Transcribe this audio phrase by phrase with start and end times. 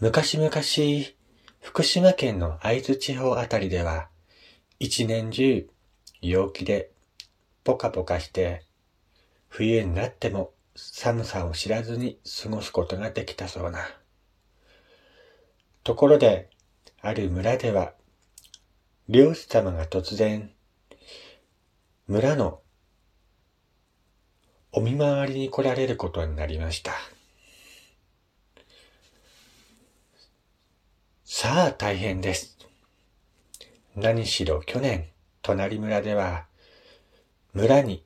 [0.00, 0.50] 昔々、
[1.60, 4.08] 福島県の会津地方あたりでは、
[4.78, 5.68] 一年中、
[6.22, 6.90] 陽気で、
[7.64, 8.64] ポカポカして、
[9.50, 13.80] 冬になっても寒さを知らずに過ごすことができたそうな。
[15.84, 16.48] ところで、
[17.02, 17.92] ある村では、
[19.06, 20.50] 漁師様が突然、
[22.06, 22.62] 村の
[24.72, 26.94] お見回りに来られることになりました。
[31.32, 32.58] さあ大変です。
[33.94, 35.06] 何しろ去年、
[35.42, 36.46] 隣村では、
[37.52, 38.04] 村に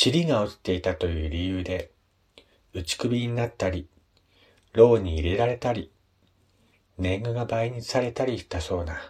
[0.00, 1.90] 塵が落ちていたという理由で、
[2.72, 3.88] 打ち首になったり、
[4.72, 5.90] 牢に入れられたり、
[6.96, 9.00] 年貢が倍にされたりしたそうな。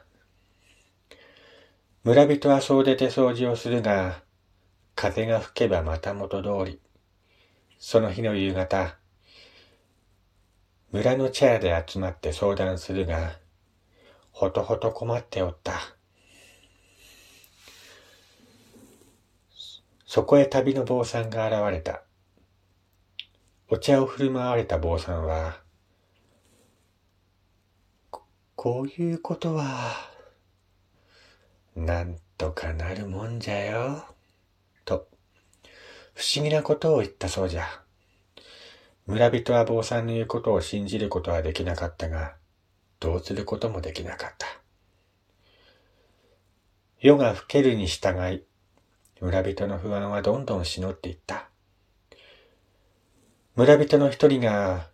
[2.03, 4.23] 村人は総出で掃除をするが、
[4.95, 6.81] 風が吹けばまた元通り。
[7.79, 8.97] その日の夕方、
[10.95, 13.33] 村の茶屋で集まって相談するが、
[14.31, 15.73] ほとほと困っておった。
[20.07, 22.05] そこへ旅の坊さんが現れた。
[23.69, 25.59] お茶を振る舞われた坊さんは、
[28.55, 29.97] こういうことは、
[31.75, 34.05] なんとかなるもんじゃよ、
[34.85, 35.09] と、
[36.15, 37.84] 不思議なことを言ったそうじゃ。
[39.07, 42.37] 村人は坊さんの言うことを信じることはできなかったが、
[43.01, 44.47] どうすることもできなかった。
[47.01, 48.45] 夜が更けるに従い、
[49.21, 51.51] 村人の不安はどんどん募っていった。
[53.57, 54.89] 村人の一人が、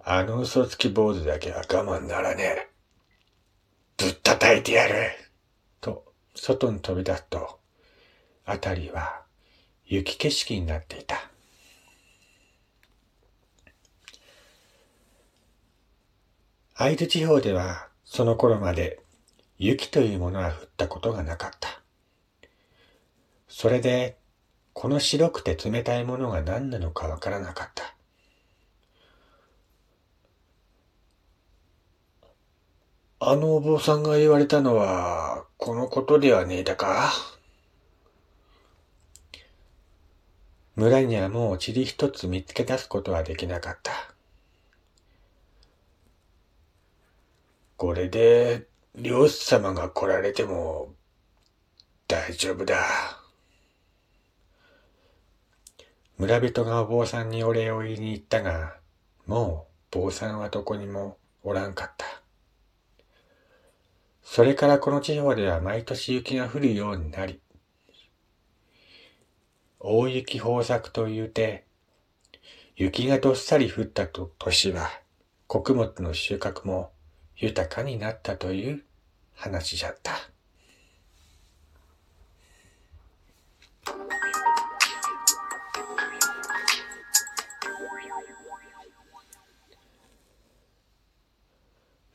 [0.00, 2.68] あの嘘つき坊主だけは我慢ならねえ。
[3.96, 4.94] ぶったたいてやる。
[5.80, 7.58] と、外に飛び出すと、
[8.44, 9.22] あたりは
[9.86, 11.27] 雪景色になっていた。
[16.80, 19.00] 会津地方ではその頃まで
[19.58, 21.82] 雪というものは降ったことがなかった。
[23.48, 24.16] それで、
[24.74, 27.96] この白くて冷たいものが何なのかわからなかった。
[33.18, 37.10] あのお坊さんが言われたのは、このことではねえだか
[40.76, 44.07] 村にはもう塵一つ見つけ出すことはできなかった。
[47.78, 48.66] これで、
[48.96, 50.96] 漁師様が来られても、
[52.08, 52.76] 大丈夫だ。
[56.16, 58.74] 村人がお坊さんにお礼を言いに行ったが、
[59.26, 62.04] もう坊さんはどこにもおらんかった。
[64.24, 67.40] それからこの地方では毎年雪が降るようになり、
[69.78, 71.64] 大雪豊作というて、
[72.74, 74.90] 雪がどっさり降ったと年は、
[75.46, 76.90] 穀物の収穫も
[77.40, 78.82] 豊かになったという
[79.32, 80.12] 話じゃった。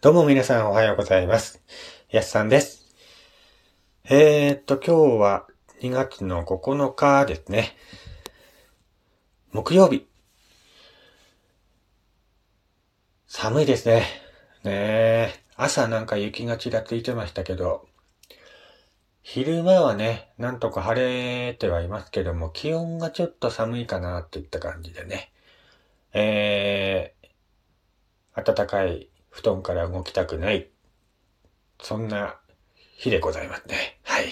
[0.01, 1.61] どうも皆さんおはようございます。
[2.09, 2.93] やすさんです。
[4.03, 5.47] えー、っと、今日は
[5.79, 7.77] 2月の9日ですね。
[9.53, 10.05] 木曜日。
[13.27, 14.23] 寒いですね。
[14.63, 17.85] ねえ、朝なんか雪がちらついてましたけど、
[19.21, 25.33] 昼間はね、なんとか晴れてはいますけども、気温がちょっと寒いかなっていった感じでね、
[26.13, 30.69] えー、暖かい布団から動きたくない、
[31.81, 32.39] そんな
[32.97, 33.99] 日でございますね。
[34.03, 34.25] はい。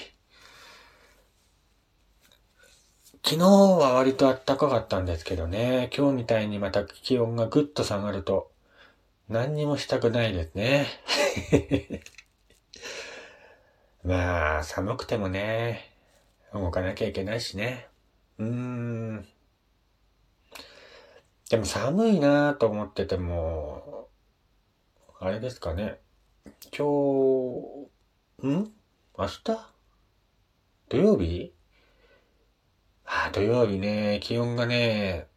[3.26, 8.50] 昨日は割と暖かかったんですけどね、今日みたいにまた気温がぐっと下がると、
[9.32, 10.88] 何にもしたくないですね。
[14.04, 15.90] まあ、寒くてもね、
[16.54, 17.88] 動かなきゃいけないしね。
[18.40, 19.28] うーん。
[21.50, 24.10] でも寒いなぁと思ってても、
[25.18, 26.02] あれですかね。
[26.78, 27.88] 今
[28.42, 28.74] 日、ん？
[29.18, 29.74] 明日？
[30.90, 31.54] 土曜日？
[33.06, 35.28] あ土曜日ね、気温がね、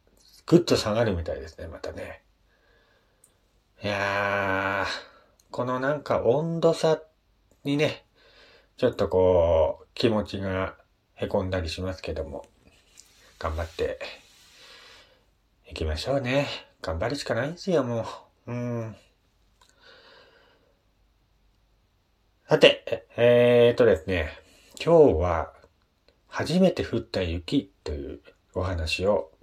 [0.47, 2.24] ぐっと下がるみたいですね、またね。
[3.85, 7.03] いやー、このなんか温度差
[7.65, 8.07] にね、
[8.79, 10.75] ちょっとこう、気持ちが
[11.17, 12.47] 凹んだりしますけども、
[13.39, 13.99] 頑張って
[15.71, 16.47] いきましょうね。
[16.81, 18.07] 頑張るしかないんですよ、も
[18.47, 18.53] う。
[18.53, 18.97] うん。
[22.49, 24.31] さて、えー、っとですね、
[24.83, 25.53] 今日は
[26.29, 28.21] 初めて降った雪という
[28.55, 29.34] お話を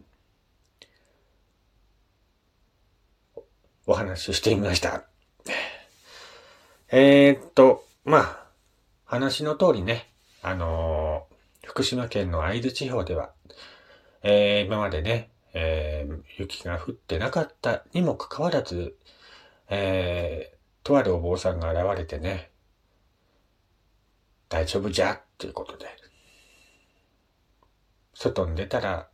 [3.91, 5.03] お話ししてみました。
[6.89, 8.45] えー、っと、まあ、
[9.03, 13.33] 話の通りね、あのー、福島県の会津地方では、
[14.23, 18.95] えー、今までね、えー、雪が降ってなかったにもかかわらず、
[19.69, 22.49] えー、とあるお坊さんが現れてね、
[24.47, 25.15] 大丈夫じゃ？
[25.15, 25.85] っていうことで、
[28.13, 29.09] 外に出たら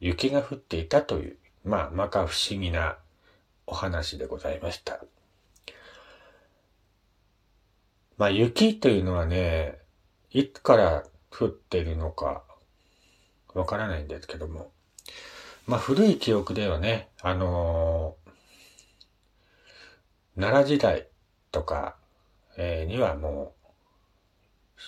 [0.00, 2.96] 雪が降っていたという、まあ、まか不思議な
[3.70, 5.00] お話でございました。
[8.18, 9.78] まあ、雪というのはね、
[10.32, 12.42] いつから降ってるのか、
[13.54, 14.72] わからないんですけども。
[15.66, 21.06] まあ、古い記憶ではね、あのー、奈良時代
[21.52, 21.96] とか、
[22.58, 24.82] えー、にはもう、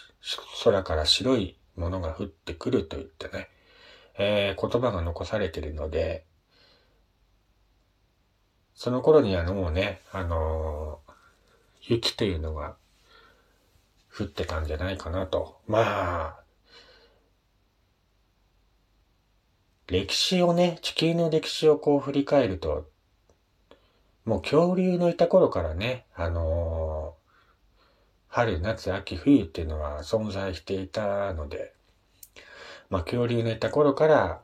[0.65, 3.49] 空から白いものが降ってくると言ってね、
[4.19, 6.27] えー、言葉が残されているので、
[8.83, 12.75] その頃にはもうね、あのー、雪というのが
[14.13, 15.61] 降ってたんじゃないかなと。
[15.69, 16.41] まあ、
[19.87, 22.91] 歴史をね、地球の歴史をこう振り返ると、
[24.25, 27.35] もう恐竜のいた頃からね、あのー、
[28.27, 31.73] 春、夏、秋、冬っていうのは存在していたので、
[32.91, 34.41] まあ恐竜のいた頃から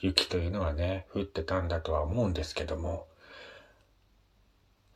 [0.00, 3.06] 雪というのはね、降ってたんだとは思うんですけども、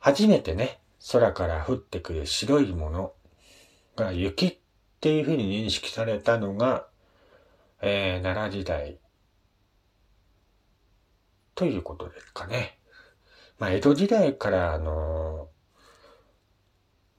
[0.05, 0.77] 初めてね、
[1.11, 3.13] 空から降ってくる白いもの
[3.95, 4.57] が雪っ
[5.01, 6.85] ていうふうに認識されたのが、
[7.81, 8.99] えー、奈良時代
[11.55, 12.77] ということですかね。
[13.57, 15.47] まあ、江戸時代から、あの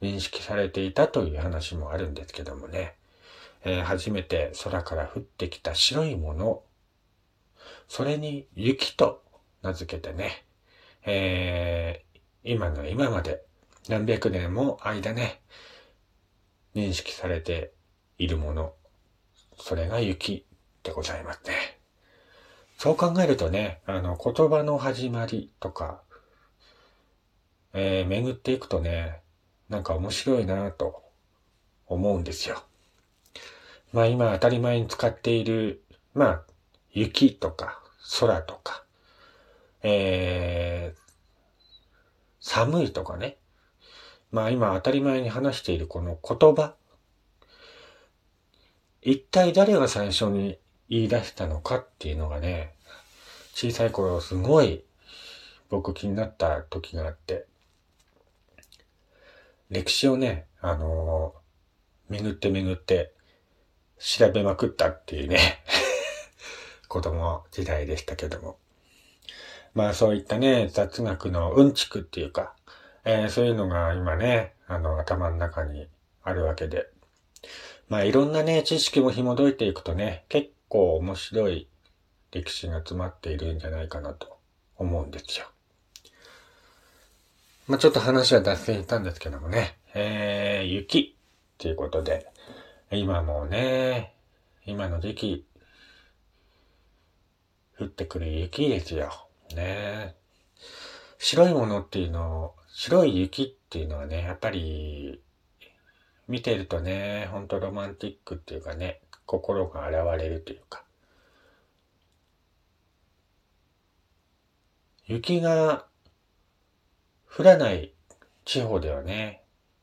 [0.01, 2.95] ー、認識されていたという話もあるんですけどもね、
[3.65, 6.63] えー、初めて空から降ってきた白いもの、
[7.89, 9.25] それに雪と
[9.63, 10.45] 名付けてね、
[11.05, 12.06] えー、
[12.49, 13.43] 今の今まで
[13.89, 15.41] 何百年も間ね、
[16.77, 17.73] 認識されて
[18.19, 18.73] いるもの、
[19.59, 20.47] それが雪
[20.85, 21.81] でございますね。
[22.79, 26.03] そう考えるとね、あの、言葉の始まりとか、
[27.73, 29.23] えー、巡っていくとね、
[29.69, 31.03] なんか面白いなと
[31.89, 32.63] 思うんですよ。
[33.93, 35.83] まあ今当たり前に使っている、
[36.15, 36.43] まあ、
[36.93, 37.83] 雪とか
[38.21, 38.85] 空とか、
[39.83, 40.56] えー、
[42.57, 43.37] 寒いとかね。
[44.31, 46.75] まあ今当たり前に話しているこの言葉。
[49.03, 50.59] 一体誰が最初に
[50.89, 52.73] 言い出したのかっていうのがね、
[53.53, 54.83] 小さい頃すごい
[55.69, 57.45] 僕気になった時があって、
[59.69, 63.13] 歴史をね、あのー、巡って巡って
[63.99, 65.63] 調べまくったっていうね
[66.89, 68.57] 子供時代でしたけども。
[69.77, 72.57] まあそういったね、雑学のうんちくっていうか、
[73.05, 75.87] えー、そういうのが今ね、あの頭の中に
[76.25, 76.89] あるわけで。
[77.91, 81.69] まあいろんなね、知識も紐解いていくとね、結構面白い
[82.31, 84.39] 歴史が詰まっているんじゃないかなと
[84.79, 85.47] 思うんですよ。
[87.69, 92.27] まあちょっと話は脱線したんですけどもね、えー、雪っていうことで、
[92.91, 94.15] 今もうね、
[94.65, 95.47] 今の時期、
[97.79, 99.26] 降ってくる雪ですよ。
[99.55, 100.17] ね
[101.19, 105.21] 白いものっていうのを、白い雪っていうのはね、やっぱり、
[106.29, 110.85] 見てるとね、ほんとロマンティックっていうかね、心が洗われるというか。
[115.07, 115.87] 雪が
[117.29, 117.95] 降らない
[118.45, 119.43] 地方ではね、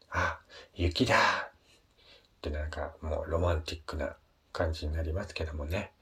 [0.10, 0.40] あ、
[0.76, 1.52] 雪だっ
[2.42, 4.16] てなんかもうロマンティックな
[4.52, 5.94] 感じになりますけどもね。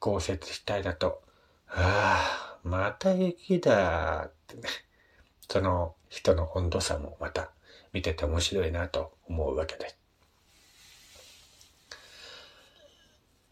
[0.00, 1.22] 豪雪地帯だと、
[1.68, 4.62] ああ、また雪だってね。
[5.48, 7.50] その人の温度差もまた
[7.92, 9.98] 見てて面白いなと思うわけです。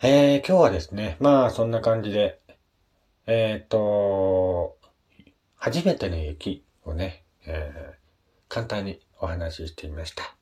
[0.02, 2.40] えー、今日はですね、まあそんな感じで、
[3.26, 4.79] えっ、ー、と、
[5.57, 7.99] 初めての雪をね、えー、
[8.49, 10.35] 簡単にお話ししてみました。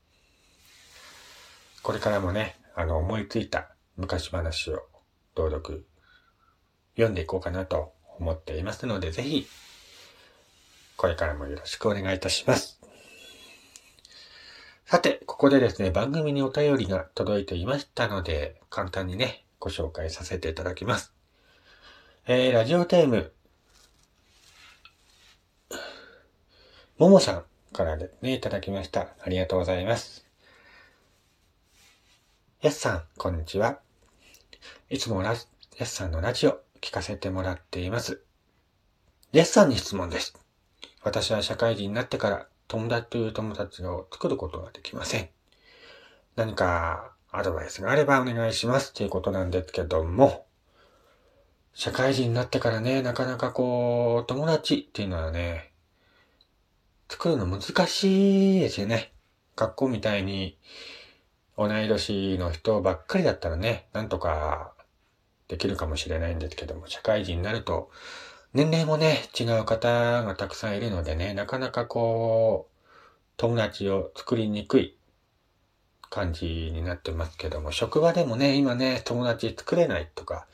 [1.82, 4.86] これからもね、あの思いついた昔話を
[5.34, 5.86] 朗読
[6.94, 9.46] 読んでいこうかなと思っていますので、ぜひ、
[10.96, 12.80] これからもよろしくお願いいたします。
[14.86, 21.12] さて、ここでですね、番組にお便りが届いていましたので、簡単にね、ご紹介させていただきます。
[22.26, 23.32] えー、ラジオテーム、
[26.98, 29.08] ももさんからですね、いただきました。
[29.22, 30.26] ありがとうございます。
[32.60, 33.78] やすさん、こんにちは。
[34.90, 35.36] いつもラ
[35.76, 38.22] やすさんのラジオ聞かせてもらっています。
[39.32, 40.34] やすさんに質問です。
[41.02, 45.28] 私は社会人になってから友達という友達を作ることができません。
[46.36, 50.46] 何かアドバイスがあればお願いしますっていうことなんですけども、
[51.74, 55.72] 社会人になってからね、なかなかこう、友達っていうのはね、
[57.08, 59.12] 作るの難しいですよね。
[59.56, 60.58] 学校みたいに
[61.56, 64.72] 同い年の人ばっかりだったらね、なんとか
[65.48, 67.90] できるかもしれないんですけども、社会人になると、
[68.54, 72.78] 年齢もね、違う方がたくさんいるのでね、なかなかこう、
[73.36, 74.96] 友達を作りにくい
[76.10, 80.46] 感じになってますけども、職場でもね、今ね、友達作れないとか、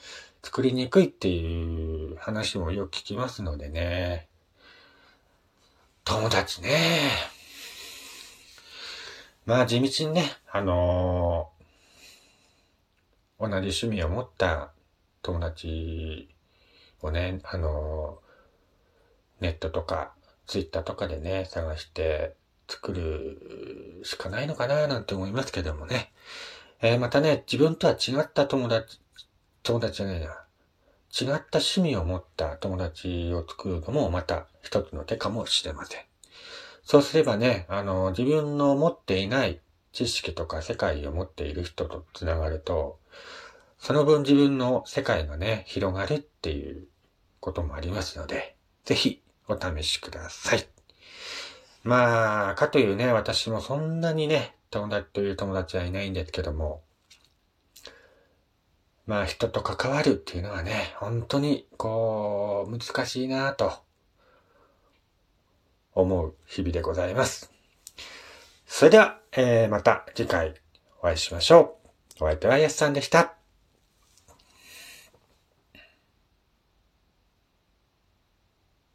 [0.42, 4.28] 作りにくいっていう話もよく聞きますのでね。
[6.04, 7.10] 友達ね。
[9.46, 14.73] まあ地道にね、あのー、同じ趣味を持った
[15.24, 16.28] 友達
[17.02, 18.20] をね、あの、
[19.40, 20.12] ネットとか
[20.46, 22.36] ツイッターとかでね、探して
[22.68, 26.12] 作るしかないのかななんて思いますけどもね。
[26.82, 29.00] えー、またね、自分とは違った友達、
[29.62, 30.26] 友達じゃないな。
[30.26, 36.02] 違った趣味を持った友達を作るのもまた一つの手かもしれません。
[36.82, 39.60] そうすればね、あの、自分の持っていない
[39.92, 42.98] 知識とか世界を持っている人とつながると、
[43.84, 46.86] その分自分の世界がね、広がるっていう
[47.38, 50.66] こともありますので、ぜひお試しください。
[51.82, 56.80] まあ、かというね、私もそんなにね、友達という友達はいないんですけども、
[59.06, 63.70] まあ人と関わるっていうのはね、本当にこう、難しいなぁと
[65.94, 67.52] 思う日々でございます。
[68.66, 70.54] それでは、えー、また次回
[71.00, 71.76] お会いしましょ
[72.20, 72.24] う。
[72.24, 73.43] お相手はやすさんでした。